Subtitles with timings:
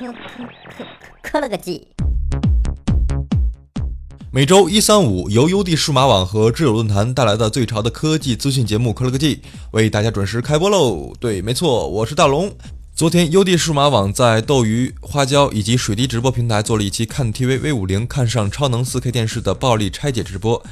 [0.00, 0.84] 磕磕
[1.22, 1.82] 磕了个叽。
[4.32, 9.36] 每周一、三、五，由优地数码网和知友论坛带来的最潮的科技资讯节目《科了个 G》
[9.72, 11.12] 为大家准时开播喽！
[11.20, 12.50] 对，没错，我是大龙。
[12.94, 20.62] 昨天，优地数码网在斗鱼、花椒以及水滴直播平台做了一期看 TV V 五零看上超能 4K 电视的暴力拆解直播，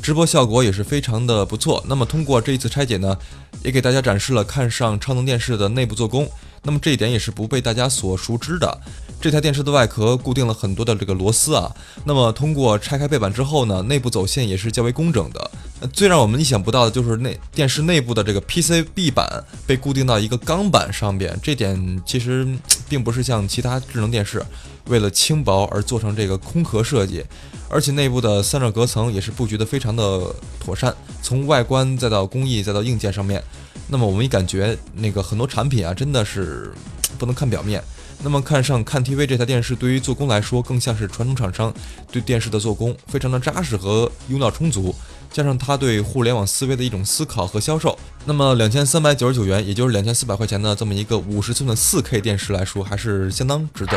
[0.00, 1.84] 直播效果也是非常的不错。
[1.86, 3.18] 那么，通过这一次拆解呢，
[3.62, 6.26] 也给大家展示了看上超能电视的内部做工。
[6.62, 8.80] 那么这一点也是不被大家所熟知的。
[9.20, 11.74] 这台电视的外壳固定了很多的这个螺丝啊，
[12.04, 15.50] 那么通过拆开背板之后呢，内部走线也是较为工整的。
[15.92, 22.46] 最让我们意想不到的就是内电视内部的这个 PCB 板被固定到一个钢板上边，这点其实
[22.88, 24.40] 并不是像其他智能电视
[24.86, 27.24] 为了轻薄而做成这个空壳设计，
[27.68, 33.42] 而且内部的散热隔层也是布局的非常的妥善，从外观再到工艺再到硬件上面。
[33.88, 36.72] 那么我们也感觉那个很多产品啊，真的是
[37.18, 37.82] 不能看表面。
[38.20, 41.72] 那么看上看 TV 这台电视，对于做工来说，更像是传统厂商
[42.10, 44.92] 对电视的做工非常的扎实和用料充足，
[45.32, 47.96] 加上它对互联网思维的一种思考和销售。
[48.24, 53.96] 那么两千三百九十九元，也就是两千四百块钱的这么一个五十寸的四 K 电视来说，还是相当值得。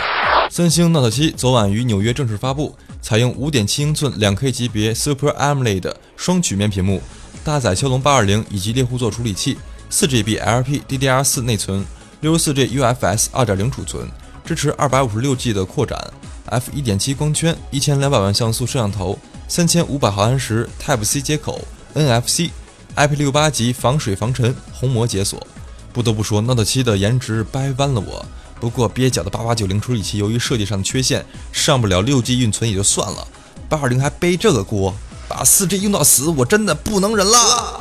[0.51, 7.01] 三星 Note 7昨晚于纽约正式发布，采用五点七英寸两 K 级别 Super AMOLED 双曲面屏幕，
[7.43, 9.57] 搭载骁龙八二零以及猎户座处理器。
[9.91, 11.85] 四 GB LPDDR4 内存，
[12.21, 14.09] 六十四 G UFS 二点零储存，
[14.45, 16.01] 支持二百五十六 G 的扩展
[16.45, 19.19] ，f 一点七光圈，一千两百万像素摄像头，
[19.49, 21.59] 三千五百毫安时 Type C 接口
[21.93, 25.45] ，NFC，IP 六八级防水防尘，虹膜解锁。
[25.91, 28.25] 不得不说，Note 7的颜值掰弯了我。
[28.61, 33.27] 不过蹩脚的八八九零处理器，由于设计上的缺陷，上不了六 G 运存也就算了，
[33.67, 34.95] 八二零还背这个锅，
[35.27, 37.80] 把四 G 用到死，我真的不能忍了。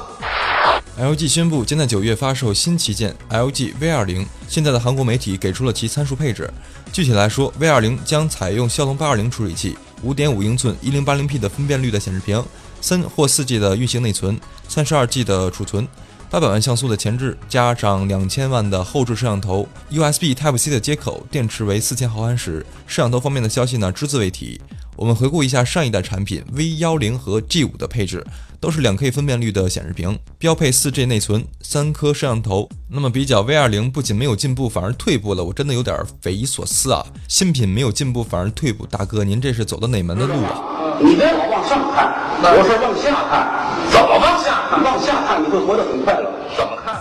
[0.98, 4.27] LG 宣布将在九月发售新旗舰 LG V20。
[4.48, 6.52] 现在的韩国媒体给出了其参数配置。
[6.92, 12.44] 具体来说，V20 将采用骁龙八二零处理器五点五英寸一零八零 P 的分辨率的显示屏，
[12.80, 14.38] 三或四 G 的运行内存
[14.69, 15.87] 三十二 G 的储存
[16.30, 22.64] ，800万像素的前置，加上2000万的后置摄像头，USB Type C 的接口，电池为4000毫安时。
[22.86, 24.60] 摄像头方面的消息呢，只字未提。
[24.96, 28.24] 我们回顾一下上一代产品 V10 和 G5 的配置。
[28.60, 32.68] 都是两 K 分辨率的显示屏，标配四 G 内存，三颗摄像头。
[32.91, 37.02] 那么比较 V 二零，不仅没有进步，反而退步了，我真的有点匪夷所思啊！
[37.26, 40.60] 新品没有进步，反而退步，大哥，您这是走的哪门的路啊？
[41.70, 43.47] 上看，我说往下看，
[43.92, 44.82] 怎么往下看？
[44.82, 46.28] 往下看你会活得很快乐。
[46.56, 47.00] 怎么看？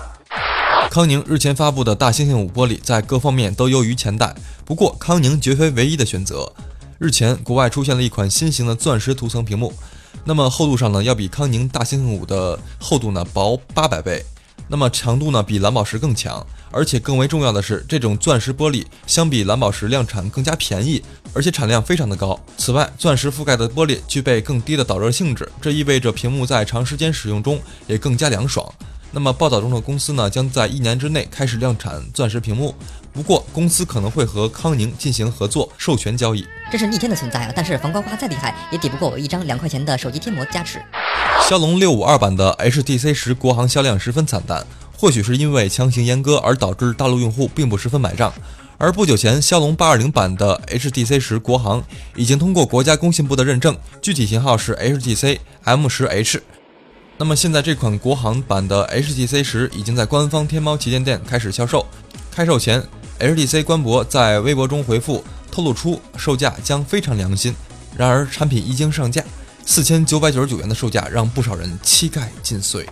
[0.91, 4.35] 康宁日前发布的大猩猩五玻璃在各方面都优于前代，
[4.65, 6.53] 不过康宁绝非唯一的选择。
[6.99, 9.73] 日前，国外出现了一款新型的钻石涂层屏幕。
[10.23, 14.23] 那么厚度上呢，要比康宁大猩猩五的厚度呢薄八百倍，
[14.69, 21.03] 那么强度呢比蓝宝石更强，而且更为重要的是，这种钻石玻璃相比蓝宝石量产更加便宜，
[21.33, 22.39] 而且产量非常的高。
[22.57, 28.71] 此外，钻石覆盖的玻璃具备更低的导热性质，这意味着屏幕在长时间使用中也更加凉爽。
[29.11, 32.75] 那么报道中的公司呢，将在一年之内开始量产钻石屏幕。
[33.11, 36.45] 不过，公司可能会和康宁进行合作授权交易。
[36.71, 37.51] 这是逆天的存在啊！
[37.55, 40.79] 但是防刮花再厉害，也抵不过我一张两块钱的手机贴膜加持。
[41.49, 44.65] 骁龙六五二版的 HTC 十国行销量十分惨淡，
[44.95, 48.31] 或许是因为强行阉割而导致大陆用户并不十分买账。
[48.77, 51.83] 而不久前，骁龙八二零版的 HTC 十国行
[52.15, 56.43] 已经通过国家工信部的认证，具体型号是 HTC M 十 H。
[57.21, 61.85] 那么现在这款国行版的 HTC 十已经在官方天猫旗舰店开始销售。
[62.31, 62.81] 开售前
[63.19, 65.21] ，HTC 官博在微博中回复
[65.51, 67.53] 透露出售价将非常良心。
[67.97, 69.21] 然而产品一经上架，
[69.65, 72.87] 四千九百九十九元的售价让不少人膝盖尽碎。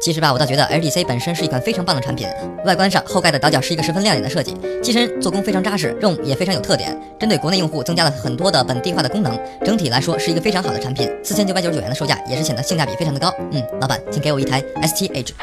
[0.00, 2.28] 其实吧，我倒觉得 HTC 本身是一款非常棒的产品。
[2.64, 9.36] 外观上，后盖的倒角是一个十分亮眼的设计，机身做工非常扎实，ROM 也非常有特点，针对国内用户增加了很多的本地化的功能。
[9.64, 13.34] 整体来说是一个非常好的产品，四千九百九十九元的售价也是显得性价比非常的高。
[13.50, 15.34] 嗯，老板，请给我一台 S T H。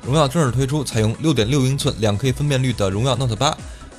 [0.00, 3.54] 荣耀正式推出采用六点六英寸两 K 分辨率的荣耀 Note 八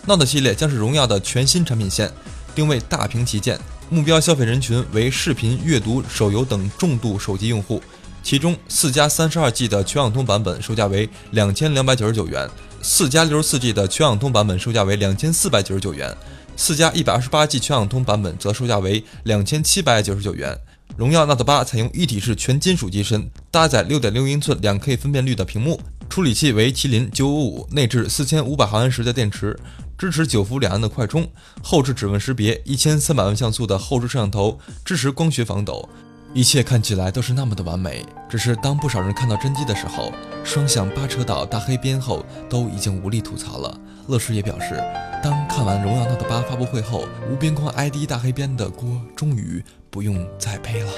[0.08, 2.10] ，Note 系列将是荣耀的全新产品线，
[2.56, 3.60] 定位大屏旗舰，
[3.92, 7.80] 目标消费人群为视频、阅读、手游等重度手机用户。
[8.24, 12.50] 其中四加三十二 G 的全网通版本售价为两千两百九十九元，
[12.82, 16.16] 四加六十四 G 的全网通版本售价为两千四百九十九元，
[16.56, 20.58] 四加一百二十八 G 全网通版本则售价为两千七百九十九元。
[20.96, 29.60] 荣耀 Note 8采用一体式全金属机身，搭载六点六英寸两 K 分辨率的屏幕，处理器为麒麟九五五，内置四千五百毫安时的电池，
[29.98, 31.28] 支持九伏两安的快充，
[31.62, 35.90] 后置指纹识别，一千三百万像素的后置摄像头，支持光学防抖。
[36.36, 40.12] 一切看起来都是那么的完美，只是当不少人看到真机的时候，
[40.44, 43.80] 双向八车道大黑边后，都已经无力吐槽了。
[44.08, 44.84] 乐视也表示，
[45.24, 50.92] 当看完《荣耀 Note 8》发布会后，无边框 ID 大黑边的锅终于不用再背了。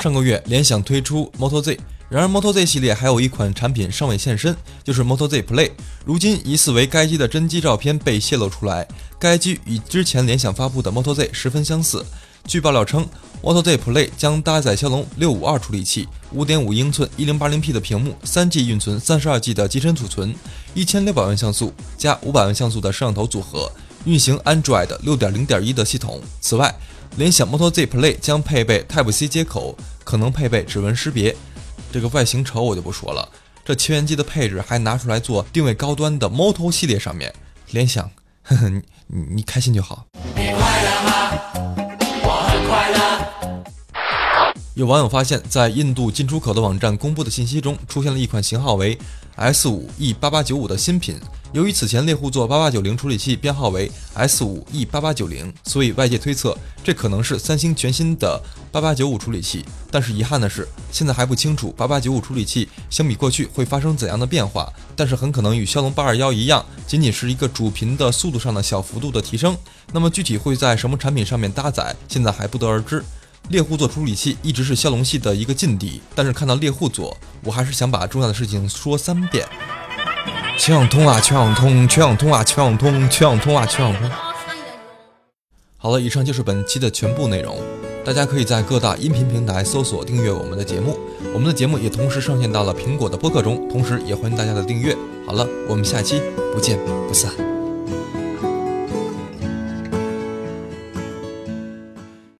[0.00, 1.78] 上个月，联想推出 Moto Z，
[2.08, 5.72] 然而 Moto Z 系列还有一款产品尚未现身，就是 Moto Z Play。
[6.06, 8.88] 如今疑似为该机的真机照片被泄露出来，
[9.18, 12.02] 该机与之前联想发布的 Moto Z 十分相似。
[12.46, 13.06] 据爆料称
[13.42, 20.34] ，Moto Z Play 将搭载骁龙六五二处理器，五点五英寸一零八零 P 的屏幕，三 G 运存，三十二 G 的机身储存，
[20.74, 23.70] 一千六百万像素加五百万像素的摄像头组合，
[24.04, 26.20] 运行 Android 六点零点一的系统。
[26.40, 26.74] 此外，
[27.16, 31.34] 联想 Moto Z Play 将配备 Type C 接口，可能配备指纹识别。
[31.92, 33.28] 这个外形丑我就不说了，
[33.64, 37.34] 这千元机的配置还拿出来做定位高端的 Moto 系列上面，
[37.72, 38.08] 联想，
[38.44, 40.06] 呵呵，你你开心就好。
[44.80, 48.98] 有网友发现，在印度进出口的网站公布的信息中，出现了一款型号为
[49.36, 51.20] S 五 E 八八九五的新品。
[51.52, 58.42] 由于此前猎户座八八九零处理器编号为 S 五 E 八八九零，所以外界推测这可能是三星全新的
[58.72, 59.62] 八八九五处理器。
[59.90, 64.72] 但是遗憾的是，现在还不清楚八八九五处理器相比过去会发生怎样的变化。
[64.96, 69.54] 但是很可能与骁龙八二幺一样，仅仅是一个主频的速度上的小幅度的提升。
[69.92, 73.04] 那么具体会在什么产品上面搭载，现在还不得而知。
[73.48, 79.46] 猎户座处理器一直是骁龙系的一个劲敌，但是看到猎户座，我还是想把重要的事情说三遍。
[80.56, 84.10] 全网通啊，全网通，全网通啊，全网通，全网通啊，全网通。
[85.78, 87.58] 好了，以上就是本期的全部内容。
[88.04, 90.98] 大家可以在各大音频平台搜索订阅我们的节目，
[91.34, 94.96] 我们的节目也同时上线到了苹果的播客中，同时也欢迎大家的订阅。
[95.26, 96.20] 好了，我们下期
[96.54, 96.78] 不见
[97.08, 97.59] 不散。